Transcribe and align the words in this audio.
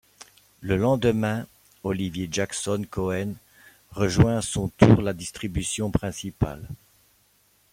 Le 0.61 0.77
lendemain, 0.77 1.45
Oliver 1.83 2.27
Jackson-Cohen 2.31 3.35
rejoint 3.91 4.37
à 4.39 4.41
son 4.41 4.69
tour 4.69 4.99
la 5.03 5.13
distribution 5.13 5.91
principale. 5.91 6.67